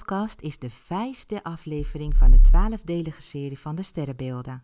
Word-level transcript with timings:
Podcast 0.00 0.40
is 0.40 0.58
de 0.58 0.70
vijfde 0.70 1.42
aflevering 1.42 2.16
van 2.16 2.30
de 2.30 2.40
twaalfdelige 2.40 3.22
serie 3.22 3.58
van 3.58 3.74
de 3.74 3.82
sterrenbeelden. 3.82 4.62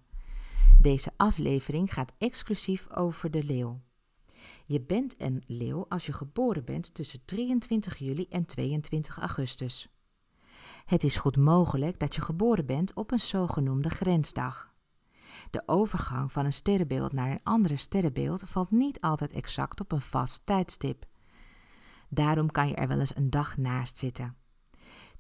Deze 0.81 1.11
aflevering 1.17 1.93
gaat 1.95 2.13
exclusief 2.19 2.91
over 2.91 3.31
de 3.31 3.45
leeuw. 3.45 3.81
Je 4.67 4.81
bent 4.81 5.15
een 5.19 5.43
leeuw 5.47 5.87
als 5.89 6.07
je 6.07 6.13
geboren 6.13 6.65
bent 6.65 6.95
tussen 6.95 7.25
23 7.25 7.99
juli 7.99 8.27
en 8.29 8.47
22 8.47 9.19
augustus. 9.19 9.89
Het 10.85 11.05
is 11.05 11.17
goed 11.17 11.37
mogelijk 11.37 12.01
dat 12.01 12.15
je 12.15 12.21
geboren 12.21 12.67
bent 12.67 12.95
op 12.95 13.11
een 13.13 13.21
zogenoemde 13.21 13.91
grensdag. 13.91 14.73
De 15.51 15.63
overgang 15.67 16.33
van 16.33 16.45
een 16.45 16.53
sterrenbeeld 16.53 17.13
naar 17.13 17.31
een 17.31 17.43
andere 17.43 17.77
sterrenbeeld 17.77 18.43
valt 18.47 18.71
niet 18.71 19.01
altijd 19.01 19.33
exact 19.33 19.81
op 19.81 19.93
een 19.93 20.01
vast 20.01 20.47
tijdstip. 20.47 21.07
Daarom 22.09 22.51
kan 22.51 22.69
je 22.69 22.75
er 22.75 22.89
wel 22.89 23.01
eens 23.01 23.17
een 23.17 23.31
dag 23.31 23.57
naast 23.57 23.99
zitten. 23.99 24.37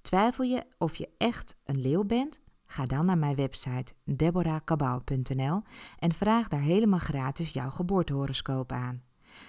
Twijfel 0.06 0.44
je 0.44 0.66
of 0.78 0.96
je 0.96 1.08
echt 1.18 1.56
een 1.64 1.80
leeuw 1.80 2.04
bent? 2.04 2.40
Ga 2.66 2.86
dan 2.86 3.06
naar 3.06 3.18
mijn 3.18 3.34
website 3.34 3.94
deborahkabau.nl 4.04 5.62
en 5.98 6.12
vraag 6.12 6.48
daar 6.48 6.60
helemaal 6.60 6.98
gratis 6.98 7.50
jouw 7.50 7.70
geboortehoroscoop 7.70 8.72
aan. 8.72 9.02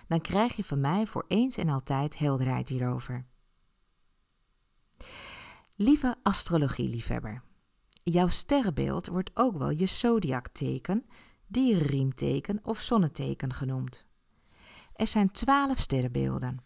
Dan 0.07 0.21
krijg 0.21 0.55
je 0.55 0.63
van 0.63 0.79
mij 0.79 1.05
voor 1.05 1.25
eens 1.27 1.57
en 1.57 1.69
altijd 1.69 2.17
helderheid 2.17 2.67
hierover. 2.67 3.25
Lieve 5.75 6.15
astrologieliefhebber, 6.23 7.43
jouw 8.03 8.27
sterrenbeeld 8.27 9.07
wordt 9.07 9.31
ook 9.33 9.57
wel 9.57 9.69
je 9.69 9.85
zodiakteken, 9.85 11.05
dierenriemteken 11.47 12.59
of 12.63 12.79
zonneteken 12.79 13.53
genoemd. 13.53 14.05
Er 14.93 15.07
zijn 15.07 15.31
twaalf 15.31 15.79
sterrenbeelden. 15.79 16.57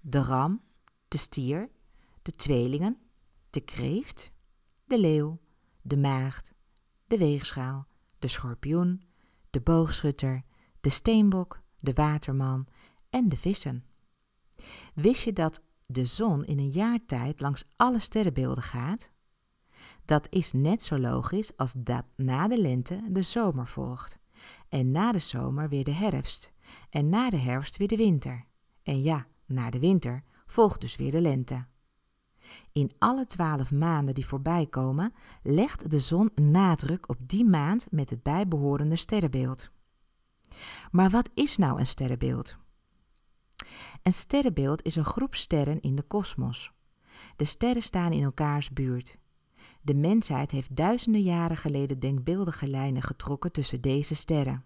De 0.00 0.22
ram, 0.22 0.60
de 1.08 1.18
stier, 1.18 1.70
de 2.22 2.30
tweelingen, 2.32 2.98
de 3.50 3.60
kreeft, 3.60 4.32
de 4.84 4.98
leeuw, 4.98 5.38
de 5.82 5.96
maagd, 5.96 6.52
de 7.06 7.18
weegschaal, 7.18 7.86
de 8.18 8.28
schorpioen, 8.28 9.02
de 9.50 9.60
boogschutter, 9.60 10.42
de 10.80 10.90
steenbok, 10.90 11.60
de 11.78 11.92
waterman 11.92 12.66
en 13.10 13.28
de 13.28 13.36
vissen. 13.36 13.84
Wist 14.94 15.22
je 15.22 15.32
dat 15.32 15.62
de 15.86 16.06
zon 16.06 16.44
in 16.44 16.58
een 16.58 16.70
jaar 16.70 16.98
tijd 17.06 17.40
langs 17.40 17.64
alle 17.76 17.98
sterrenbeelden 17.98 18.62
gaat? 18.62 19.10
Dat 20.04 20.26
is 20.30 20.52
net 20.52 20.82
zo 20.82 20.98
logisch 20.98 21.56
als 21.56 21.74
dat 21.76 22.04
na 22.16 22.48
de 22.48 22.60
lente 22.60 23.00
de 23.08 23.22
zomer 23.22 23.66
volgt, 23.66 24.18
en 24.68 24.90
na 24.90 25.12
de 25.12 25.18
zomer 25.18 25.68
weer 25.68 25.84
de 25.84 25.92
herfst, 25.92 26.52
en 26.90 27.08
na 27.08 27.30
de 27.30 27.36
herfst 27.36 27.76
weer 27.76 27.88
de 27.88 27.96
winter. 27.96 28.44
En 28.82 29.02
ja, 29.02 29.26
na 29.46 29.70
de 29.70 29.78
winter 29.78 30.22
volgt 30.46 30.80
dus 30.80 30.96
weer 30.96 31.10
de 31.10 31.20
lente. 31.20 31.66
In 32.72 32.92
alle 32.98 33.26
twaalf 33.26 33.72
maanden 33.72 34.14
die 34.14 34.26
voorbij 34.26 34.66
komen, 34.66 35.12
legt 35.42 35.90
de 35.90 36.00
zon 36.00 36.30
nadruk 36.34 37.08
op 37.08 37.16
die 37.20 37.44
maand 37.44 37.86
met 37.90 38.10
het 38.10 38.22
bijbehorende 38.22 38.96
sterrenbeeld. 38.96 39.70
Maar 40.90 41.10
wat 41.10 41.30
is 41.34 41.56
nou 41.56 41.78
een 41.78 41.86
sterrenbeeld? 41.86 42.56
Een 44.02 44.12
sterrenbeeld 44.12 44.82
is 44.82 44.96
een 44.96 45.04
groep 45.04 45.34
sterren 45.34 45.80
in 45.80 45.96
de 45.96 46.02
kosmos. 46.02 46.72
De 47.36 47.44
sterren 47.44 47.82
staan 47.82 48.12
in 48.12 48.22
elkaars 48.22 48.70
buurt. 48.70 49.18
De 49.82 49.94
mensheid 49.94 50.50
heeft 50.50 50.76
duizenden 50.76 51.22
jaren 51.22 51.56
geleden 51.56 51.98
denkbeeldige 51.98 52.68
lijnen 52.68 53.02
getrokken 53.02 53.52
tussen 53.52 53.80
deze 53.80 54.14
sterren. 54.14 54.64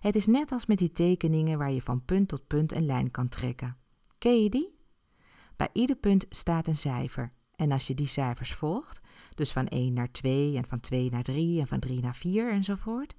Het 0.00 0.14
is 0.14 0.26
net 0.26 0.52
als 0.52 0.66
met 0.66 0.78
die 0.78 0.92
tekeningen 0.92 1.58
waar 1.58 1.72
je 1.72 1.82
van 1.82 2.04
punt 2.04 2.28
tot 2.28 2.46
punt 2.46 2.72
een 2.72 2.86
lijn 2.86 3.10
kan 3.10 3.28
trekken. 3.28 3.76
Ken 4.18 4.42
je 4.42 4.50
die? 4.50 4.73
Bij 5.56 5.68
ieder 5.72 5.96
punt 5.96 6.26
staat 6.28 6.66
een 6.66 6.76
cijfer. 6.76 7.32
En 7.56 7.72
als 7.72 7.86
je 7.86 7.94
die 7.94 8.06
cijfers 8.06 8.54
volgt, 8.54 9.00
dus 9.34 9.52
van 9.52 9.68
1 9.68 9.92
naar 9.92 10.12
2 10.12 10.56
en 10.56 10.66
van 10.66 10.80
2 10.80 11.10
naar 11.10 11.22
3 11.22 11.60
en 11.60 11.66
van 11.66 11.80
3 11.80 12.00
naar 12.00 12.14
4 12.14 12.52
enzovoort, 12.52 13.14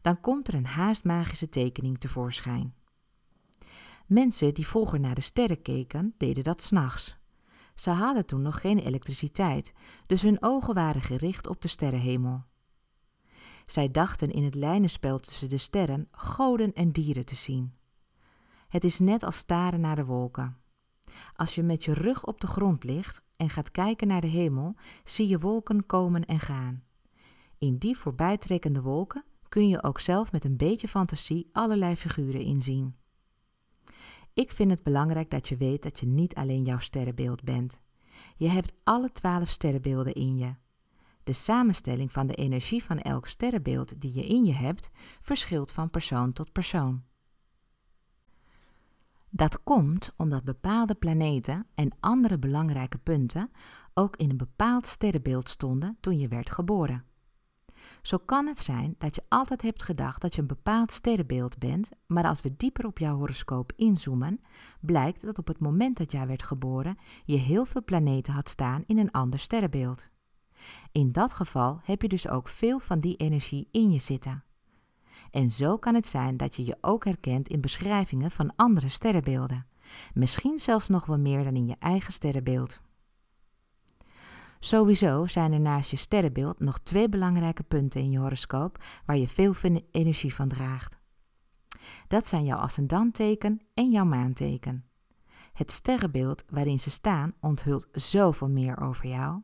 dan 0.00 0.20
komt 0.20 0.48
er 0.48 0.54
een 0.54 0.66
haast 0.66 1.04
magische 1.04 1.48
tekening 1.48 1.98
tevoorschijn. 1.98 2.74
Mensen 4.06 4.54
die 4.54 4.66
vroeger 4.66 5.00
naar 5.00 5.14
de 5.14 5.20
sterren 5.20 5.62
keken, 5.62 6.14
deden 6.16 6.44
dat 6.44 6.62
s'nachts. 6.62 7.16
Ze 7.74 7.90
hadden 7.90 8.26
toen 8.26 8.42
nog 8.42 8.60
geen 8.60 8.78
elektriciteit, 8.78 9.72
dus 10.06 10.22
hun 10.22 10.42
ogen 10.42 10.74
waren 10.74 11.02
gericht 11.02 11.46
op 11.46 11.62
de 11.62 11.68
sterrenhemel. 11.68 12.44
Zij 13.66 13.90
dachten 13.90 14.30
in 14.30 14.44
het 14.44 14.54
lijnenspel 14.54 15.18
tussen 15.18 15.48
de 15.48 15.58
sterren 15.58 16.08
goden 16.10 16.72
en 16.72 16.92
dieren 16.92 17.24
te 17.24 17.34
zien. 17.34 17.74
Het 18.68 18.84
is 18.84 18.98
net 18.98 19.22
als 19.22 19.36
staren 19.36 19.80
naar 19.80 19.96
de 19.96 20.04
wolken. 20.04 20.56
Als 21.32 21.54
je 21.54 21.62
met 21.62 21.84
je 21.84 21.92
rug 21.92 22.26
op 22.26 22.40
de 22.40 22.46
grond 22.46 22.84
ligt 22.84 23.22
en 23.36 23.50
gaat 23.50 23.70
kijken 23.70 24.06
naar 24.06 24.20
de 24.20 24.26
hemel, 24.26 24.74
zie 25.04 25.28
je 25.28 25.38
wolken 25.38 25.86
komen 25.86 26.24
en 26.24 26.40
gaan. 26.40 26.82
In 27.58 27.76
die 27.76 27.96
voorbijtrekkende 27.96 28.82
wolken 28.82 29.24
kun 29.48 29.68
je 29.68 29.82
ook 29.82 30.00
zelf 30.00 30.32
met 30.32 30.44
een 30.44 30.56
beetje 30.56 30.88
fantasie 30.88 31.48
allerlei 31.52 31.96
figuren 31.96 32.40
inzien. 32.40 32.96
Ik 34.34 34.52
vind 34.52 34.70
het 34.70 34.82
belangrijk 34.82 35.30
dat 35.30 35.48
je 35.48 35.56
weet 35.56 35.82
dat 35.82 36.00
je 36.00 36.06
niet 36.06 36.34
alleen 36.34 36.64
jouw 36.64 36.78
sterrenbeeld 36.78 37.42
bent. 37.42 37.80
Je 38.36 38.48
hebt 38.48 38.72
alle 38.84 39.12
twaalf 39.12 39.48
sterrenbeelden 39.48 40.12
in 40.12 40.36
je. 40.36 40.54
De 41.24 41.32
samenstelling 41.32 42.12
van 42.12 42.26
de 42.26 42.34
energie 42.34 42.84
van 42.84 42.98
elk 42.98 43.26
sterrenbeeld 43.26 44.00
die 44.00 44.14
je 44.14 44.26
in 44.26 44.44
je 44.44 44.52
hebt, 44.52 44.90
verschilt 45.20 45.72
van 45.72 45.90
persoon 45.90 46.32
tot 46.32 46.52
persoon. 46.52 47.02
Dat 49.34 49.62
komt 49.62 50.12
omdat 50.16 50.44
bepaalde 50.44 50.94
planeten 50.94 51.66
en 51.74 51.96
andere 52.00 52.38
belangrijke 52.38 52.98
punten 52.98 53.50
ook 53.94 54.16
in 54.16 54.30
een 54.30 54.36
bepaald 54.36 54.86
sterrenbeeld 54.86 55.48
stonden 55.48 55.96
toen 56.00 56.18
je 56.18 56.28
werd 56.28 56.50
geboren. 56.50 57.04
Zo 58.02 58.18
kan 58.18 58.46
het 58.46 58.58
zijn 58.58 58.94
dat 58.98 59.14
je 59.14 59.22
altijd 59.28 59.62
hebt 59.62 59.82
gedacht 59.82 60.20
dat 60.20 60.34
je 60.34 60.40
een 60.40 60.46
bepaald 60.46 60.92
sterrenbeeld 60.92 61.58
bent, 61.58 61.90
maar 62.06 62.24
als 62.24 62.42
we 62.42 62.56
dieper 62.56 62.86
op 62.86 62.98
jouw 62.98 63.16
horoscoop 63.16 63.72
inzoomen, 63.76 64.40
blijkt 64.80 65.22
dat 65.22 65.38
op 65.38 65.46
het 65.46 65.58
moment 65.58 65.96
dat 65.96 66.12
jij 66.12 66.26
werd 66.26 66.42
geboren 66.42 66.98
je 67.24 67.36
heel 67.36 67.64
veel 67.64 67.84
planeten 67.84 68.32
had 68.32 68.48
staan 68.48 68.84
in 68.86 68.98
een 68.98 69.10
ander 69.10 69.38
sterrenbeeld. 69.38 70.10
In 70.92 71.12
dat 71.12 71.32
geval 71.32 71.80
heb 71.82 72.02
je 72.02 72.08
dus 72.08 72.28
ook 72.28 72.48
veel 72.48 72.78
van 72.78 73.00
die 73.00 73.16
energie 73.16 73.68
in 73.70 73.92
je 73.92 73.98
zitten. 73.98 74.44
En 75.32 75.52
zo 75.52 75.78
kan 75.78 75.94
het 75.94 76.06
zijn 76.06 76.36
dat 76.36 76.56
je 76.56 76.64
je 76.64 76.76
ook 76.80 77.04
herkent 77.04 77.48
in 77.48 77.60
beschrijvingen 77.60 78.30
van 78.30 78.52
andere 78.56 78.88
sterrenbeelden. 78.88 79.66
Misschien 80.14 80.58
zelfs 80.58 80.88
nog 80.88 81.06
wel 81.06 81.18
meer 81.18 81.44
dan 81.44 81.54
in 81.54 81.66
je 81.66 81.76
eigen 81.78 82.12
sterrenbeeld. 82.12 82.80
Sowieso 84.58 85.26
zijn 85.26 85.52
er 85.52 85.60
naast 85.60 85.90
je 85.90 85.96
sterrenbeeld 85.96 86.60
nog 86.60 86.78
twee 86.78 87.08
belangrijke 87.08 87.62
punten 87.62 88.00
in 88.00 88.10
je 88.10 88.18
horoscoop 88.18 88.84
waar 89.06 89.16
je 89.16 89.28
veel 89.28 89.54
energie 89.90 90.34
van 90.34 90.48
draagt. 90.48 90.98
Dat 92.08 92.28
zijn 92.28 92.44
jouw 92.44 92.58
ascendanteken 92.58 93.60
en 93.74 93.90
jouw 93.90 94.04
maanteken. 94.04 94.84
Het 95.52 95.72
sterrenbeeld 95.72 96.44
waarin 96.48 96.80
ze 96.80 96.90
staan 96.90 97.34
onthult 97.40 97.88
zoveel 97.92 98.48
meer 98.48 98.80
over 98.80 99.06
jou. 99.06 99.42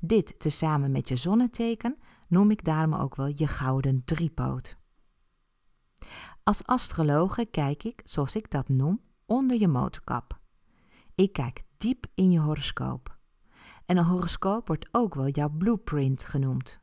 Dit 0.00 0.40
tezamen 0.40 0.90
met 0.90 1.08
je 1.08 1.16
zonneteken 1.16 1.96
noem 2.28 2.50
ik 2.50 2.64
daarom 2.64 2.94
ook 2.94 3.14
wel 3.14 3.32
je 3.34 3.46
gouden 3.46 4.02
driepoot. 4.04 4.79
Als 6.42 6.66
astrologe 6.66 7.46
kijk 7.50 7.84
ik, 7.84 8.00
zoals 8.04 8.36
ik 8.36 8.50
dat 8.50 8.68
noem, 8.68 9.00
onder 9.26 9.60
je 9.60 9.68
motorkap. 9.68 10.38
Ik 11.14 11.32
kijk 11.32 11.62
diep 11.76 12.06
in 12.14 12.30
je 12.30 12.40
horoscoop. 12.40 13.18
En 13.86 13.96
een 13.96 14.04
horoscoop 14.04 14.66
wordt 14.66 14.88
ook 14.92 15.14
wel 15.14 15.28
jouw 15.28 15.48
blueprint 15.48 16.24
genoemd. 16.24 16.80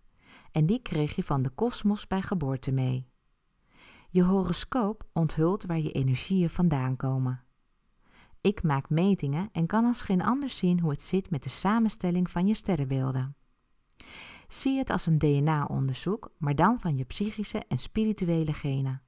En 0.51 0.65
die 0.65 0.81
kreeg 0.81 1.15
je 1.15 1.24
van 1.24 1.42
de 1.42 1.50
kosmos 1.50 2.07
bij 2.07 2.21
geboorte 2.21 2.71
mee. 2.71 3.09
Je 4.09 4.24
horoscoop 4.24 5.03
onthult 5.13 5.65
waar 5.65 5.80
je 5.80 5.92
energieën 5.92 6.50
vandaan 6.50 6.95
komen. 6.95 7.44
Ik 8.42 8.63
maak 8.63 8.89
metingen 8.89 9.50
en 9.51 9.65
kan 9.65 9.86
als 9.86 10.01
geen 10.01 10.21
ander 10.21 10.50
zien 10.50 10.80
hoe 10.80 10.92
het 10.92 11.01
zit 11.01 11.30
met 11.30 11.44
de 11.44 11.50
samenstelling 11.50 12.30
van 12.30 12.47
je 12.47 12.53
sterrenbeelden. 12.53 13.36
Zie 14.47 14.77
het 14.77 14.89
als 14.89 15.06
een 15.06 15.18
DNA-onderzoek, 15.18 16.31
maar 16.38 16.56
dan 16.56 16.80
van 16.80 16.97
je 16.97 17.03
psychische 17.03 17.63
en 17.68 17.77
spirituele 17.77 18.53
genen. 18.53 19.01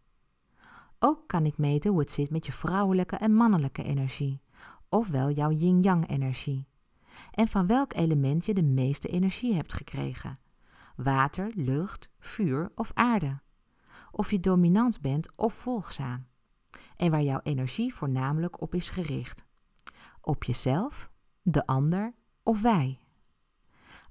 Ook 0.99 1.27
kan 1.27 1.45
ik 1.45 1.57
meten 1.57 1.91
hoe 1.91 1.99
het 1.99 2.11
zit 2.11 2.29
met 2.29 2.45
je 2.45 2.51
vrouwelijke 2.51 3.15
en 3.15 3.33
mannelijke 3.33 3.83
energie, 3.83 4.41
ofwel 4.89 5.31
jouw 5.31 5.51
yin-yang 5.51 6.09
energie. 6.09 6.67
En 7.31 7.47
van 7.47 7.67
welk 7.67 7.93
element 7.93 8.45
je 8.45 8.53
de 8.53 8.63
meeste 8.63 9.07
energie 9.07 9.53
hebt 9.53 9.73
gekregen. 9.73 10.39
Water, 10.95 11.51
lucht, 11.55 12.09
vuur 12.19 12.71
of 12.75 12.91
aarde. 12.93 13.41
Of 14.11 14.31
je 14.31 14.39
dominant 14.39 15.01
bent 15.01 15.37
of 15.37 15.53
volgzaam. 15.53 16.27
En 16.95 17.11
waar 17.11 17.23
jouw 17.23 17.39
energie 17.43 17.93
voornamelijk 17.93 18.61
op 18.61 18.75
is 18.75 18.89
gericht. 18.89 19.45
Op 20.21 20.43
jezelf, 20.43 21.11
de 21.41 21.65
ander 21.65 22.13
of 22.43 22.61
wij. 22.61 22.99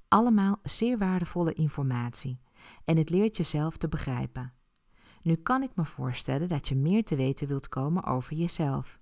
Allemaal 0.09 0.59
zeer 0.63 0.99
waardevolle 0.99 1.53
informatie 1.53 2.41
en 2.85 2.97
het 2.97 3.11
leert 3.11 3.37
jezelf 3.37 3.77
te 3.77 3.89
begrijpen. 3.89 4.53
Nu 5.29 5.37
kan 5.37 5.63
ik 5.63 5.71
me 5.75 5.85
voorstellen 5.85 6.49
dat 6.49 6.69
je 6.69 6.77
meer 6.77 7.05
te 7.05 7.17
weten 7.17 7.49
wilt 7.49 7.69
komen 7.69 8.05
over 8.05 8.37
jezelf. 8.37 9.01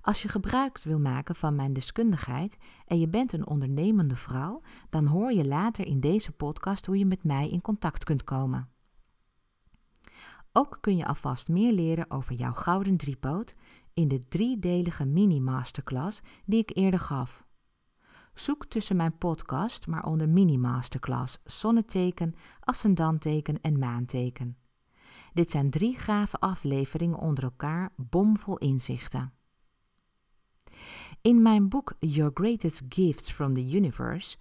Als 0.00 0.22
je 0.22 0.28
gebruik 0.28 0.78
wil 0.82 1.00
maken 1.00 1.34
van 1.34 1.54
mijn 1.54 1.72
deskundigheid 1.72 2.56
en 2.86 2.98
je 2.98 3.08
bent 3.08 3.32
een 3.32 3.46
ondernemende 3.46 4.16
vrouw, 4.16 4.62
dan 4.90 5.06
hoor 5.06 5.32
je 5.32 5.46
later 5.46 5.86
in 5.86 6.00
deze 6.00 6.32
podcast 6.32 6.86
hoe 6.86 6.98
je 6.98 7.06
met 7.06 7.24
mij 7.24 7.48
in 7.48 7.60
contact 7.60 8.04
kunt 8.04 8.24
komen. 8.24 8.68
Ook 10.52 10.78
kun 10.80 10.96
je 10.96 11.06
alvast 11.06 11.48
meer 11.48 11.72
leren 11.72 12.10
over 12.10 12.34
jouw 12.34 12.52
gouden 12.52 12.96
driepoot 12.96 13.56
in 13.94 14.08
de 14.08 14.28
driedelige 14.28 15.04
mini-masterclass 15.04 16.20
die 16.44 16.58
ik 16.58 16.76
eerder 16.76 17.00
gaf. 17.00 17.46
Zoek 18.34 18.66
tussen 18.66 18.96
mijn 18.96 19.18
podcast 19.18 19.86
maar 19.86 20.04
onder 20.04 20.28
mini-masterclass 20.28 21.38
zonneteken, 21.44 22.34
ascendanteken 22.60 23.60
en 23.60 23.78
maanteken. 23.78 24.56
Dit 25.32 25.50
zijn 25.50 25.70
drie 25.70 25.98
gave 25.98 26.38
afleveringen 26.38 27.18
onder 27.18 27.44
elkaar, 27.44 27.90
bomvol 27.96 28.58
inzichten. 28.58 29.32
In 31.20 31.42
mijn 31.42 31.68
boek 31.68 31.94
Your 31.98 32.30
Greatest 32.34 32.82
Gifts 32.88 33.30
from 33.30 33.54
the 33.54 33.70
Universe 33.70 34.36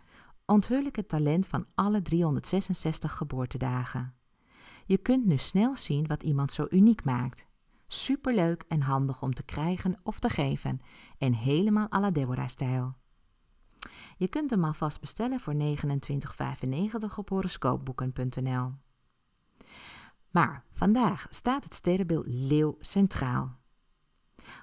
onthul 0.45 0.86
ik 0.86 0.95
het 0.95 1.07
talent 1.07 1.48
van 1.48 1.66
alle 1.75 2.01
366 2.01 3.18
geboortedagen. 3.18 4.13
Je 4.86 4.98
kunt 4.98 5.25
nu 5.25 5.38
snel 5.38 5.75
zien 5.75 6.07
wat 6.07 6.24
iemand 6.24 6.51
zo 6.51 6.68
uniek 6.69 7.04
maakt. 7.04 7.48
Superleuk 7.88 8.63
en 8.68 8.81
handig 8.81 9.22
om 9.22 9.33
te 9.33 9.44
krijgen 9.44 10.00
of 10.04 10.19
te 10.19 10.30
geven 10.30 10.81
en 11.18 11.33
helemaal 11.33 11.92
à 11.92 12.00
la 12.00 12.12
Deborah-stijl. 12.12 12.95
Je 14.18 14.28
kunt 14.28 14.50
hem 14.50 14.63
alvast 14.63 15.00
bestellen 15.00 15.40
voor 15.40 15.54
29,95 15.54 15.60
op 17.16 17.30
horoscoopboeken.nl. 17.30 18.72
Maar 20.32 20.66
vandaag 20.72 21.28
staat 21.30 21.64
het 21.64 21.74
sterrenbeeld 21.74 22.26
Leeuw 22.28 22.76
centraal. 22.80 23.58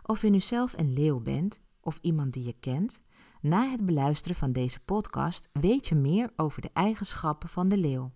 Of 0.02 0.22
je 0.22 0.30
nu 0.30 0.40
zelf 0.40 0.72
een 0.78 0.92
leeuw 0.92 1.20
bent 1.20 1.60
of 1.80 1.98
iemand 2.02 2.32
die 2.32 2.44
je 2.44 2.56
kent, 2.60 3.02
na 3.40 3.68
het 3.68 3.84
beluisteren 3.84 4.36
van 4.36 4.52
deze 4.52 4.80
podcast 4.80 5.48
weet 5.52 5.88
je 5.88 5.94
meer 5.94 6.30
over 6.36 6.62
de 6.62 6.70
eigenschappen 6.72 7.48
van 7.48 7.68
de 7.68 7.76
leeuw. 7.76 8.12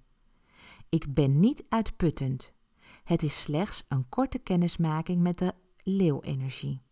Ik 0.88 1.14
ben 1.14 1.40
niet 1.40 1.64
uitputtend. 1.68 2.52
Het 3.04 3.22
is 3.22 3.40
slechts 3.40 3.84
een 3.88 4.08
korte 4.08 4.38
kennismaking 4.38 5.22
met 5.22 5.38
de 5.38 5.52
leeuwenergie. 5.82 6.82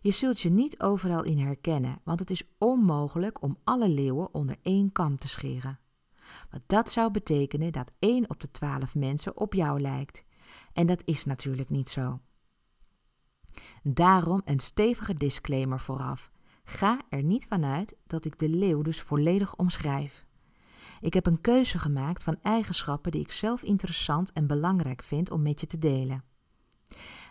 Je 0.00 0.10
zult 0.10 0.40
je 0.40 0.50
niet 0.50 0.80
overal 0.80 1.24
in 1.24 1.38
herkennen, 1.38 2.00
want 2.04 2.20
het 2.20 2.30
is 2.30 2.42
onmogelijk 2.58 3.42
om 3.42 3.58
alle 3.64 3.88
leeuwen 3.88 4.34
onder 4.34 4.58
één 4.62 4.92
kam 4.92 5.18
te 5.18 5.28
scheren. 5.28 5.78
Want 6.50 6.62
dat 6.66 6.90
zou 6.90 7.10
betekenen 7.10 7.72
dat 7.72 7.92
één 7.98 8.30
op 8.30 8.40
de 8.40 8.50
twaalf 8.50 8.94
mensen 8.94 9.36
op 9.36 9.54
jou 9.54 9.80
lijkt. 9.80 10.24
En 10.72 10.86
dat 10.86 11.02
is 11.04 11.24
natuurlijk 11.24 11.70
niet 11.70 11.88
zo. 11.88 12.20
Daarom 13.82 14.42
een 14.44 14.60
stevige 14.60 15.14
disclaimer 15.14 15.80
vooraf. 15.80 16.30
Ga 16.64 17.00
er 17.08 17.22
niet 17.22 17.46
vanuit 17.46 17.96
dat 18.06 18.24
ik 18.24 18.38
de 18.38 18.48
leeuw 18.48 18.82
dus 18.82 19.00
volledig 19.00 19.56
omschrijf. 19.56 20.26
Ik 21.00 21.14
heb 21.14 21.26
een 21.26 21.40
keuze 21.40 21.78
gemaakt 21.78 22.24
van 22.24 22.36
eigenschappen 22.42 23.12
die 23.12 23.20
ik 23.20 23.32
zelf 23.32 23.62
interessant 23.62 24.32
en 24.32 24.46
belangrijk 24.46 25.02
vind 25.02 25.30
om 25.30 25.42
met 25.42 25.60
je 25.60 25.66
te 25.66 25.78
delen. 25.78 26.24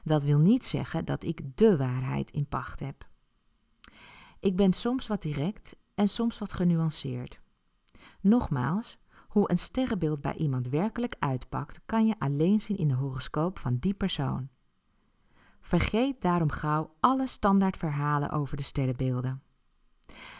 Dat 0.03 0.23
wil 0.23 0.39
niet 0.39 0.65
zeggen 0.65 1.05
dat 1.05 1.23
ik 1.23 1.41
de 1.55 1.77
waarheid 1.77 2.31
in 2.31 2.47
pacht 2.47 2.79
heb. 2.79 3.07
Ik 4.39 4.55
ben 4.55 4.73
soms 4.73 5.07
wat 5.07 5.21
direct 5.21 5.75
en 5.95 6.07
soms 6.07 6.39
wat 6.39 6.53
genuanceerd. 6.53 7.41
Nogmaals, 8.21 8.97
hoe 9.27 9.51
een 9.51 9.57
sterrenbeeld 9.57 10.21
bij 10.21 10.35
iemand 10.35 10.69
werkelijk 10.69 11.15
uitpakt, 11.19 11.81
kan 11.85 12.07
je 12.07 12.15
alleen 12.19 12.59
zien 12.59 12.77
in 12.77 12.87
de 12.87 12.93
horoscoop 12.93 13.59
van 13.59 13.77
die 13.77 13.93
persoon. 13.93 14.49
Vergeet 15.61 16.21
daarom 16.21 16.49
gauw 16.49 16.93
alle 16.99 17.27
standaard 17.27 17.77
verhalen 17.77 18.29
over 18.29 18.57
de 18.57 18.63
sterrenbeelden. 18.63 19.41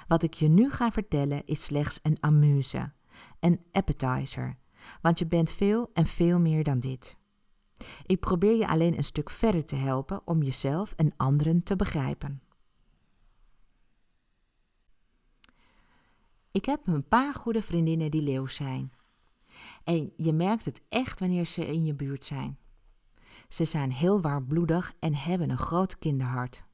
Wat 0.08 0.24
ik 0.24 0.34
je 0.34 0.48
nu 0.48 0.72
ga 0.72 0.92
vertellen 0.92 1.46
is 1.46 1.64
slechts 1.64 2.00
een 2.04 2.18
amuse, 2.20 2.92
een 3.40 3.66
appetizer, 3.72 4.58
want 5.02 5.20
je 5.20 5.26
bent 5.26 5.52
veel 5.52 5.90
en 5.94 6.06
veel 6.06 6.40
meer 6.40 6.64
dan 6.64 6.80
dit. 6.80 7.18
Ik 8.06 8.20
probeer 8.20 8.58
je 8.58 8.68
alleen 8.68 8.98
een 8.98 9.04
stuk 9.04 9.30
verder 9.30 9.66
te 9.66 9.76
helpen 9.76 10.22
om 10.26 10.44
jezelf 10.44 10.94
en 10.96 11.14
anderen 11.18 11.64
te 11.64 11.76
begrijpen. 11.76 12.42
Ik 16.54 16.66
heb 16.66 16.88
een 16.88 17.08
paar 17.08 17.34
goede 17.34 17.62
vriendinnen 17.62 18.12
die 18.12 18.22
leeuw 18.22 18.48
zijn. 18.48 18.94
En 19.84 20.14
je 20.18 20.34
merkt 20.34 20.66
het 20.66 20.82
echt 20.90 21.20
wanneer 21.20 21.46
ze 21.46 21.68
in 21.68 21.86
je 21.86 21.94
buurt 21.94 22.24
zijn. 22.24 22.58
Ze 23.50 23.66
zijn 23.66 23.92
heel 23.92 24.22
warmbloedig 24.22 24.94
en 25.00 25.16
hebben 25.16 25.50
een 25.50 25.58
groot 25.58 26.00
kinderhart. 26.00 26.66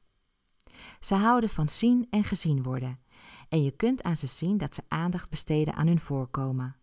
Ze 1.00 1.14
houden 1.14 1.50
van 1.50 1.68
zien 1.68 2.06
en 2.10 2.24
gezien 2.24 2.62
worden. 2.62 3.00
En 3.48 3.62
je 3.62 3.70
kunt 3.70 4.02
aan 4.02 4.16
ze 4.16 4.26
zien 4.26 4.58
dat 4.58 4.74
ze 4.74 4.82
aandacht 4.88 5.30
besteden 5.30 5.74
aan 5.74 5.86
hun 5.86 6.00
voorkomen. 6.00 6.76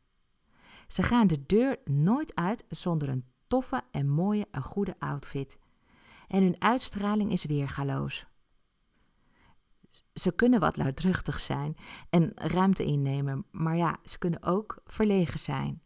Ze 0.87 1.03
gaan 1.03 1.27
de 1.27 1.45
deur 1.45 1.79
nooit 1.85 2.35
uit 2.35 2.65
zonder 2.69 3.09
een 3.09 3.25
toffe 3.47 3.81
en 3.91 4.09
mooie 4.09 4.47
en 4.51 4.61
goede 4.61 4.95
outfit. 4.99 5.59
En 6.27 6.43
hun 6.43 6.61
uitstraling 6.61 7.31
is 7.31 7.45
weergaloos. 7.45 8.27
Ze 10.13 10.31
kunnen 10.31 10.59
wat 10.59 10.77
luidruchtig 10.77 11.39
zijn 11.39 11.75
en 12.09 12.31
ruimte 12.35 12.83
innemen, 12.83 13.45
maar 13.51 13.75
ja, 13.75 13.97
ze 14.03 14.17
kunnen 14.17 14.43
ook 14.43 14.81
verlegen 14.85 15.39
zijn. 15.39 15.81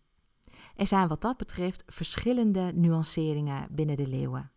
Er 0.76 0.88
zijn 0.88 1.08
wat 1.08 1.22
dat 1.22 1.38
betreft 1.38 1.84
verschillende 1.88 2.72
nuanceringen 2.76 3.68
binnen 3.72 3.96
de 3.96 4.08
leeuwen. 4.08 4.52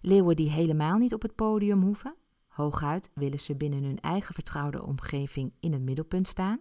Leeuwen 0.00 0.36
die 0.36 0.50
helemaal 0.50 0.98
niet 0.98 1.14
op 1.14 1.22
het 1.22 1.34
podium 1.34 1.82
hoeven, 1.82 2.16
hooguit 2.48 3.10
willen 3.14 3.40
ze 3.40 3.54
binnen 3.56 3.84
hun 3.84 4.00
eigen 4.00 4.34
vertrouwde 4.34 4.82
omgeving 4.82 5.52
in 5.60 5.72
het 5.72 5.82
middelpunt 5.82 6.28
staan. 6.28 6.60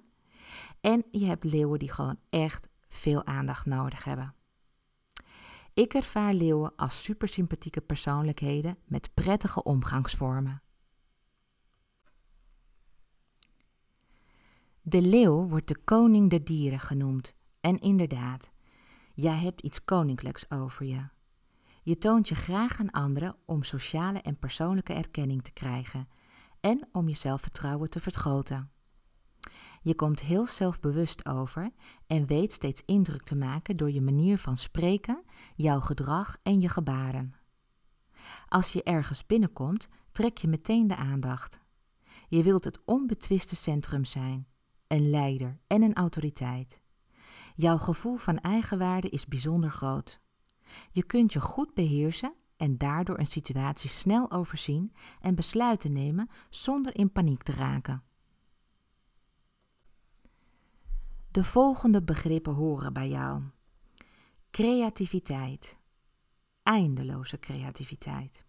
En 0.81 1.04
je 1.12 1.25
hebt 1.25 1.44
leeuwen 1.44 1.80
die 1.80 1.92
gewoon 1.92 2.20
echt 2.30 2.70
veel 2.88 3.25
aandacht 3.25 3.66
nodig 3.66 4.04
hebben. 4.04 4.36
Ik 5.74 5.94
ervaar 5.94 6.34
leeuwen 6.34 6.75
als 6.75 7.04
supersympathieke 7.04 7.81
persoonlijkheden 7.81 8.78
met 8.86 9.14
prettige 9.14 9.64
omgangsvormen. 9.64 10.62
De 14.86 15.02
leeuw 15.02 15.48
wordt 15.48 15.68
de 15.68 15.78
koning 15.84 16.30
der 16.30 16.44
dieren 16.44 16.80
genoemd 16.80 17.36
en 17.60 17.80
inderdaad, 17.80 18.52
jij 19.13 19.38
hebt 19.38 19.62
iets 19.62 19.86
koninklijks 19.86 20.52
over 20.52 20.86
je. 20.86 21.08
Je 21.84 21.98
toont 21.98 22.28
je 22.28 22.36
graag 22.36 22.80
aan 22.80 22.92
anderen 22.92 23.36
om 23.46 23.63
sociale 23.63 24.22
en 24.22 24.38
persoonlijke 24.38 24.94
erkenning 24.94 25.44
te 25.44 25.52
krijgen 25.54 26.08
en 26.60 26.88
om 26.92 27.08
je 27.10 27.16
zelfvertrouwen 27.16 27.90
te 27.90 28.00
vergroten. 28.00 28.72
Je 29.82 29.96
komt 29.96 30.20
heel 30.20 30.46
zelfbewust 30.46 31.25
over 31.25 31.72
en 32.08 32.25
weet 32.25 32.54
steeds 32.54 32.84
indruk 32.86 33.24
te 33.24 33.36
maken 33.36 33.78
door 33.78 33.92
je 33.92 34.02
manier 34.02 34.38
van 34.38 34.58
spreken, 34.58 35.24
jouw 35.56 35.80
gedrag 35.80 36.38
en 36.42 36.60
je 36.60 36.70
gebaren. 36.70 37.34
Als 38.48 38.74
je 38.74 38.84
ergens 38.84 39.25
binnenkomt, 39.25 39.90
trek 40.12 40.38
je 40.38 40.48
meteen 40.48 40.88
de 40.88 40.96
aandacht. 40.96 41.60
Je 42.30 42.44
wilt 42.44 42.63
het 42.63 42.82
onbetwiste 42.86 43.56
centrum 43.56 44.06
zijn, 44.06 44.48
een 44.94 45.10
leider 45.10 45.60
en 45.68 45.82
een 45.82 45.94
autoriteit. 45.94 46.82
Jouw 47.56 47.78
gevoel 47.78 48.18
van 48.18 48.40
eigenwaarde 48.40 49.10
is 49.10 49.26
bijzonder 49.26 49.70
groot. 49.70 50.20
Je 50.92 51.04
kunt 51.04 51.34
je 51.34 51.42
goed 51.42 51.74
beheersen 51.74 52.34
en 52.58 52.78
daardoor 52.78 53.20
een 53.20 53.28
situatie 53.28 53.90
snel 53.90 54.32
overzien 54.32 54.94
en 55.22 55.36
besluiten 55.36 55.92
nemen 55.92 56.30
zonder 56.50 56.96
in 56.96 57.12
paniek 57.12 57.44
te 57.44 57.52
raken. 57.52 58.04
De 61.32 61.44
volgende 61.44 62.04
begrippen 62.04 62.54
horen 62.54 62.94
bij 62.94 63.10
jou: 63.10 63.44
creativiteit, 64.52 65.78
eindeloze 66.64 67.40
creativiteit, 67.40 68.46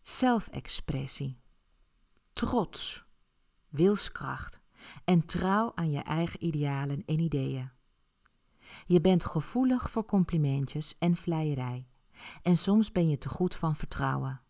zelfexpressie, 0.00 1.38
trots, 2.32 3.04
wilskracht, 3.68 4.62
en 5.04 5.26
trouw 5.26 5.72
aan 5.74 5.90
je 5.90 6.00
eigen 6.00 6.44
idealen 6.44 7.02
en 7.06 7.20
ideeën. 7.20 7.70
Je 8.86 9.00
bent 9.00 9.24
gevoelig 9.24 9.90
voor 9.90 10.04
complimentjes 10.04 10.94
en 10.98 11.16
vleierij 11.16 11.86
en 12.42 12.56
soms 12.56 12.92
ben 12.92 13.08
je 13.08 13.18
te 13.18 13.28
goed 13.28 13.54
van 13.54 13.74
vertrouwen. 13.76 14.40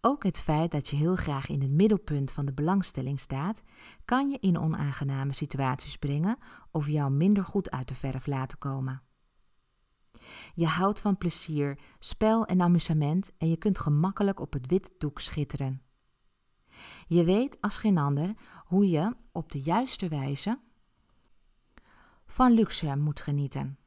Ook 0.00 0.22
het 0.22 0.40
feit 0.40 0.70
dat 0.70 0.88
je 0.88 0.96
heel 0.96 1.16
graag 1.16 1.48
in 1.48 1.62
het 1.62 1.70
middelpunt 1.70 2.32
van 2.32 2.46
de 2.46 2.52
belangstelling 2.52 3.20
staat, 3.20 3.62
kan 4.04 4.30
je 4.30 4.38
in 4.38 4.58
onaangename 4.58 5.32
situaties 5.32 5.96
brengen 5.96 6.38
of 6.70 6.88
jou 6.88 7.10
minder 7.10 7.44
goed 7.44 7.70
uit 7.70 7.88
de 7.88 7.94
verf 7.94 8.26
laten 8.26 8.58
komen. 8.58 9.02
Je 10.54 10.66
houdt 10.66 11.00
van 11.00 11.18
plezier, 11.18 11.78
spel 11.98 12.46
en 12.46 12.60
amusement 12.60 13.32
en 13.38 13.48
je 13.48 13.56
kunt 13.56 13.78
gemakkelijk 13.78 14.40
op 14.40 14.52
het 14.52 14.66
wit 14.66 14.94
doek 14.98 15.20
schitteren. 15.20 15.85
Je 17.06 17.24
weet 17.24 17.60
als 17.60 17.78
geen 17.78 17.98
ander 17.98 18.34
hoe 18.64 18.90
je 18.90 19.16
op 19.32 19.52
de 19.52 19.60
juiste 19.60 20.08
wijze 20.08 20.58
van 22.26 22.52
luxe 22.52 22.96
moet 22.96 23.20
genieten. 23.20 23.78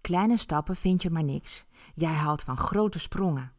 Kleine 0.00 0.36
stappen 0.36 0.76
vind 0.76 1.02
je 1.02 1.10
maar 1.10 1.24
niks. 1.24 1.66
Jij 1.94 2.14
houdt 2.14 2.42
van 2.42 2.56
grote 2.56 2.98
sprongen. 2.98 3.52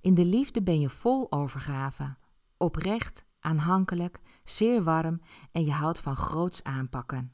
In 0.00 0.14
de 0.14 0.24
liefde 0.24 0.62
ben 0.62 0.80
je 0.80 0.88
vol 0.88 1.32
overgave, 1.32 2.16
oprecht, 2.56 3.24
aanhankelijk, 3.40 4.20
zeer 4.44 4.82
warm 4.82 5.20
en 5.52 5.64
je 5.64 5.72
houdt 5.72 5.98
van 5.98 6.16
groots 6.16 6.62
aanpakken. 6.62 7.32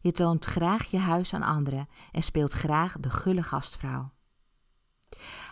Je 0.00 0.12
toont 0.12 0.44
graag 0.44 0.84
je 0.84 0.98
huis 0.98 1.34
aan 1.34 1.42
anderen 1.42 1.88
en 2.12 2.22
speelt 2.22 2.52
graag 2.52 2.96
de 3.00 3.10
gulle 3.10 3.42
gastvrouw. 3.42 4.10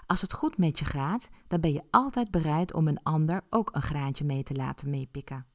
Als 0.09 0.21
het 0.21 0.33
goed 0.33 0.59
met 0.59 0.79
je 0.79 0.85
gaat, 0.85 1.29
dan 1.49 1.61
ben 1.61 1.73
je 1.73 1.85
altijd 1.91 2.31
bereid 2.31 2.75
om 2.75 2.89
een 2.89 3.03
ander 3.03 3.45
ook 3.51 3.75
een 3.75 3.83
graantje 3.83 4.25
mee 4.25 4.43
te 4.43 4.55
laten 4.55 4.91
meepikken. 4.91 5.47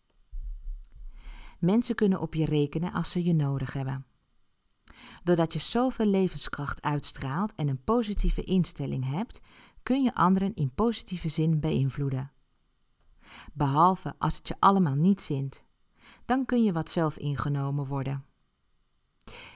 Mensen 1.60 1.96
kunnen 1.96 2.20
op 2.20 2.34
je 2.34 2.46
rekenen 2.46 2.94
als 2.94 3.12
ze 3.12 3.24
je 3.24 3.34
nodig 3.34 3.74
hebben. 3.74 4.06
Doordat 5.24 5.54
je 5.54 5.60
zoveel 5.60 6.06
levenskracht 6.06 6.82
uitstraalt 6.82 7.56
en 7.56 7.68
een 7.68 7.84
positieve 7.84 8.44
instelling 8.44 9.10
hebt, 9.10 9.42
kun 9.84 10.04
je 10.04 10.16
anderen 10.16 10.54
in 10.54 10.74
positieve 10.74 11.30
zin 11.30 11.60
beïnvloeden. 11.60 12.32
Behalve 13.54 14.16
als 14.18 14.38
het 14.38 14.48
je 14.48 14.56
allemaal 14.60 14.96
niet 14.96 15.22
zint. 15.22 15.66
Dan 16.26 16.46
kun 16.46 16.64
je 16.64 16.72
wat 16.72 16.90
zelf 16.90 17.18
ingenomen 17.18 17.86
worden. 17.86 18.26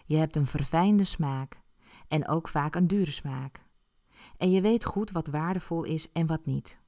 Je 0.05 0.15
hebt 0.15 0.35
een 0.35 0.47
verfijnde 0.47 1.03
smaak 1.03 1.61
en 2.07 2.27
ook 2.27 2.47
vaak 2.47 2.75
een 2.75 2.87
dure 2.87 3.11
smaak. 3.11 3.65
En 4.37 4.51
je 4.51 4.61
weet 4.61 4.85
goed 4.85 5.11
wat 5.11 5.27
waardevol 5.27 5.83
is 5.83 6.11
en 6.11 6.25
wat 6.25 6.45
niet. 6.45 6.79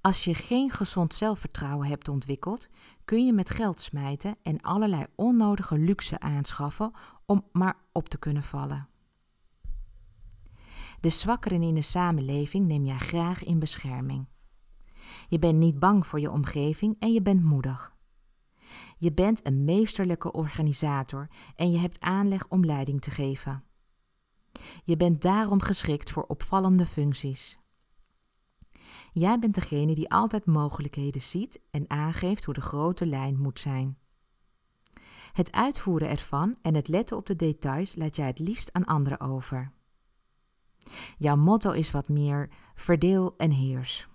Als 0.00 0.24
je 0.24 0.34
geen 0.34 0.70
gezond 0.70 1.14
zelfvertrouwen 1.14 1.88
hebt 1.88 2.08
ontwikkeld, 2.08 2.68
kun 3.04 3.26
je 3.26 3.32
met 3.32 3.50
geld 3.50 3.80
smijten 3.80 4.36
en 4.42 4.60
allerlei 4.60 5.06
onnodige 5.14 5.78
luxe 5.78 6.20
aanschaffen 6.20 6.92
om 7.26 7.44
maar 7.52 7.76
op 7.92 8.08
te 8.08 8.18
kunnen 8.18 8.42
vallen. 8.42 8.88
De 11.00 11.10
zwakkeren 11.10 11.62
in 11.62 11.74
de 11.74 11.82
samenleving 11.82 12.66
neem 12.66 12.84
jij 12.84 12.98
graag 12.98 13.44
in 13.44 13.58
bescherming. 13.58 14.26
Je 15.28 15.38
bent 15.38 15.58
niet 15.58 15.78
bang 15.78 16.06
voor 16.06 16.20
je 16.20 16.30
omgeving 16.30 16.96
en 16.98 17.12
je 17.12 17.22
bent 17.22 17.42
moedig. 17.42 17.96
Je 18.98 19.12
bent 19.12 19.46
een 19.46 19.64
meesterlijke 19.64 20.32
organisator 20.32 21.28
en 21.56 21.70
je 21.70 21.78
hebt 21.78 22.00
aanleg 22.00 22.48
om 22.48 22.64
leiding 22.64 23.00
te 23.00 23.10
geven. 23.10 23.64
Je 24.84 24.96
bent 24.96 25.22
daarom 25.22 25.62
geschikt 25.62 26.10
voor 26.10 26.24
opvallende 26.24 26.86
functies. 26.86 27.58
Jij 29.12 29.38
bent 29.38 29.54
degene 29.54 29.94
die 29.94 30.10
altijd 30.10 30.46
mogelijkheden 30.46 31.22
ziet 31.22 31.60
en 31.70 31.90
aangeeft 31.90 32.44
hoe 32.44 32.54
de 32.54 32.60
grote 32.60 33.06
lijn 33.06 33.38
moet 33.38 33.58
zijn. 33.58 33.98
Het 35.32 35.52
uitvoeren 35.52 36.08
ervan 36.08 36.56
en 36.62 36.74
het 36.74 36.88
letten 36.88 37.16
op 37.16 37.26
de 37.26 37.36
details 37.36 37.96
laat 37.96 38.16
jij 38.16 38.26
het 38.26 38.38
liefst 38.38 38.72
aan 38.72 38.84
anderen 38.84 39.20
over. 39.20 39.72
Jouw 41.18 41.36
motto 41.36 41.70
is 41.70 41.90
wat 41.90 42.08
meer 42.08 42.50
verdeel 42.74 43.34
en 43.36 43.50
heers. 43.50 44.08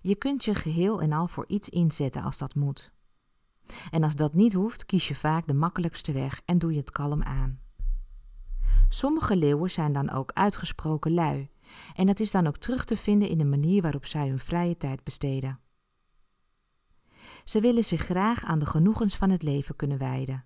Je 0.00 0.14
kunt 0.14 0.44
je 0.44 0.54
geheel 0.54 1.00
en 1.00 1.12
al 1.12 1.28
voor 1.28 1.44
iets 1.48 1.68
inzetten 1.68 2.22
als 2.22 2.38
dat 2.38 2.54
moet. 2.54 2.92
En 3.90 4.02
als 4.02 4.16
dat 4.16 4.34
niet 4.34 4.52
hoeft, 4.52 4.86
kies 4.86 5.08
je 5.08 5.14
vaak 5.14 5.46
de 5.46 5.54
makkelijkste 5.54 6.12
weg 6.12 6.42
en 6.44 6.58
doe 6.58 6.72
je 6.72 6.78
het 6.78 6.90
kalm 6.90 7.22
aan. 7.22 7.61
Sommige 8.88 9.36
leeuwen 9.36 9.70
zijn 9.70 9.92
dan 9.92 10.10
ook 10.10 10.30
uitgesproken 10.32 11.14
lui, 11.14 11.50
en 11.94 12.06
dat 12.06 12.20
is 12.20 12.30
dan 12.30 12.46
ook 12.46 12.56
terug 12.56 12.84
te 12.84 12.96
vinden 12.96 13.28
in 13.28 13.38
de 13.38 13.44
manier 13.44 13.82
waarop 13.82 14.06
zij 14.06 14.28
hun 14.28 14.38
vrije 14.38 14.76
tijd 14.76 15.04
besteden. 15.04 15.60
Ze 17.44 17.60
willen 17.60 17.84
zich 17.84 18.00
graag 18.00 18.44
aan 18.44 18.58
de 18.58 18.66
genoegens 18.66 19.16
van 19.16 19.30
het 19.30 19.42
leven 19.42 19.76
kunnen 19.76 19.98
wijden. 19.98 20.44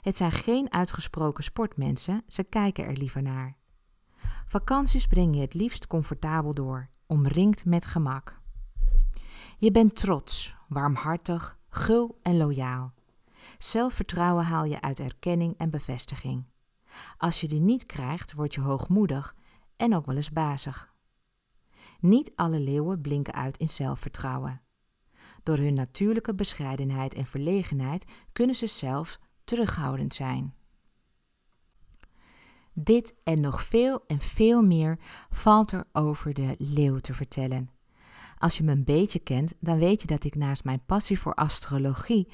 Het 0.00 0.16
zijn 0.16 0.32
geen 0.32 0.72
uitgesproken 0.72 1.44
sportmensen, 1.44 2.22
ze 2.28 2.42
kijken 2.42 2.84
er 2.84 2.96
liever 2.96 3.22
naar. 3.22 3.56
Vakanties 4.46 5.06
breng 5.06 5.34
je 5.34 5.40
het 5.40 5.54
liefst 5.54 5.86
comfortabel 5.86 6.54
door, 6.54 6.88
omringd 7.06 7.64
met 7.64 7.86
gemak. 7.86 8.40
Je 9.58 9.70
bent 9.70 9.96
trots, 9.96 10.54
warmhartig, 10.68 11.58
gul 11.68 12.18
en 12.22 12.36
loyaal. 12.36 12.92
Zelfvertrouwen 13.58 14.44
haal 14.44 14.64
je 14.64 14.80
uit 14.80 15.00
erkenning 15.00 15.54
en 15.56 15.70
bevestiging. 15.70 16.44
Als 17.16 17.40
je 17.40 17.48
die 17.48 17.60
niet 17.60 17.86
krijgt, 17.86 18.32
word 18.32 18.54
je 18.54 18.60
hoogmoedig 18.60 19.36
en 19.76 19.94
ook 19.94 20.06
wel 20.06 20.16
eens 20.16 20.30
bazig. 20.30 20.92
Niet 22.00 22.32
alle 22.34 22.60
leeuwen 22.60 23.00
blinken 23.00 23.34
uit 23.34 23.56
in 23.56 23.68
zelfvertrouwen. 23.68 24.60
Door 25.42 25.56
hun 25.56 25.74
natuurlijke 25.74 26.34
bescheidenheid 26.34 27.14
en 27.14 27.26
verlegenheid 27.26 28.04
kunnen 28.32 28.54
ze 28.54 28.66
zelfs 28.66 29.18
terughoudend 29.44 30.14
zijn. 30.14 30.54
Dit 32.72 33.14
en 33.24 33.40
nog 33.40 33.62
veel 33.62 34.04
en 34.06 34.20
veel 34.20 34.62
meer 34.62 34.98
valt 35.30 35.72
er 35.72 35.84
over 35.92 36.34
de 36.34 36.54
leeuw 36.58 36.98
te 36.98 37.14
vertellen. 37.14 37.70
Als 38.38 38.56
je 38.56 38.64
me 38.64 38.72
een 38.72 38.84
beetje 38.84 39.18
kent, 39.18 39.54
dan 39.60 39.78
weet 39.78 40.00
je 40.00 40.06
dat 40.06 40.24
ik 40.24 40.34
naast 40.34 40.64
mijn 40.64 40.84
passie 40.86 41.18
voor 41.18 41.34
astrologie, 41.34 42.28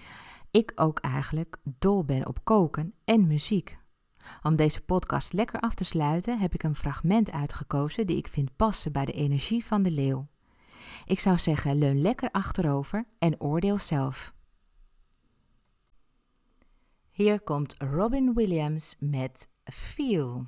ik 0.50 0.72
ook 0.74 0.98
eigenlijk 0.98 1.56
dol 1.78 2.04
ben 2.04 2.26
op 2.26 2.44
koken 2.44 2.94
en 3.04 3.26
muziek. 3.26 3.79
Om 4.42 4.56
deze 4.56 4.80
podcast 4.80 5.32
lekker 5.32 5.60
af 5.60 5.74
te 5.74 5.84
sluiten, 5.84 6.38
heb 6.38 6.54
ik 6.54 6.62
een 6.62 6.74
fragment 6.74 7.32
uitgekozen 7.32 8.06
die 8.06 8.16
ik 8.16 8.28
vind 8.28 8.56
passen 8.56 8.92
bij 8.92 9.04
de 9.04 9.12
energie 9.12 9.64
van 9.64 9.82
de 9.82 9.90
leeuw. 9.90 10.26
Ik 11.04 11.20
zou 11.20 11.38
zeggen, 11.38 11.78
leun 11.78 12.00
lekker 12.00 12.30
achterover 12.30 13.04
en 13.18 13.40
oordeel 13.40 13.78
zelf. 13.78 14.34
Hier 17.10 17.40
komt 17.40 17.74
Robin 17.78 18.34
Williams 18.34 18.96
met 18.98 19.48
Feel. 19.64 20.46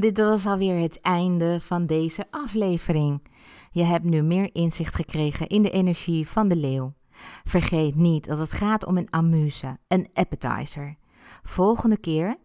Dit 0.00 0.18
was 0.18 0.46
alweer 0.46 0.80
het 0.80 1.00
einde 1.00 1.60
van 1.60 1.86
deze 1.86 2.26
aflevering. 2.30 3.22
Je 3.70 3.82
hebt 3.82 4.04
nu 4.04 4.22
meer 4.22 4.54
inzicht 4.54 4.94
gekregen 4.94 5.46
in 5.46 5.62
de 5.62 5.70
energie 5.70 6.28
van 6.28 6.48
de 6.48 6.56
leeuw. 6.56 6.94
Vergeet 7.44 7.94
niet 7.94 8.26
dat 8.26 8.38
het 8.38 8.52
gaat 8.52 8.86
om 8.86 8.96
een 8.96 9.10
amuse, 9.10 9.78
een 9.88 10.08
appetizer. 10.12 10.96
Volgende 11.42 11.98
keer 11.98 12.36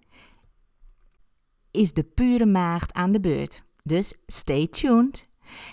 is 1.72 1.94
de 1.94 2.04
pure 2.04 2.46
maagd 2.46 2.94
aan 2.94 3.12
de 3.12 3.20
beurt. 3.20 3.64
Dus 3.84 4.14
stay 4.26 4.68
tuned. 4.68 5.30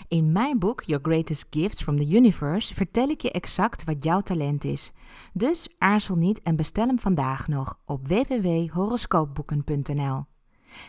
In 0.07 0.31
mijn 0.31 0.59
boek 0.59 0.81
Your 0.81 1.03
Greatest 1.03 1.45
Gifts 1.49 1.83
from 1.83 1.97
the 1.97 2.07
Universe 2.07 2.75
vertel 2.75 3.07
ik 3.07 3.21
je 3.21 3.31
exact 3.31 3.83
wat 3.83 4.03
jouw 4.03 4.21
talent 4.21 4.63
is. 4.63 4.91
Dus 5.33 5.69
aarzel 5.77 6.15
niet 6.15 6.41
en 6.41 6.55
bestel 6.55 6.87
hem 6.87 6.99
vandaag 6.99 7.47
nog 7.47 7.79
op 7.85 8.07
www.horoscoopboeken.nl. 8.07 10.28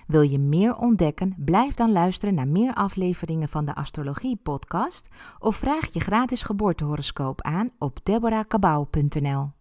Wil 0.07 0.23
je 0.23 0.39
meer 0.39 0.77
ontdekken? 0.77 1.35
Blijf 1.39 1.75
dan 1.75 1.93
luisteren 1.93 2.35
naar 2.35 2.49
meer 2.49 2.75
afleveringen 2.75 3.49
van 3.49 3.65
de 3.65 3.75
Astrologie 3.75 4.37
Podcast 4.43 5.09
of 5.39 5.57
vraag 5.57 5.93
je 5.93 6.01
gratis 6.01 6.43
geboortehoroscoop 6.43 7.43
aan 7.43 7.71
op 7.79 7.99
deborahkabau.nl. 8.03 9.60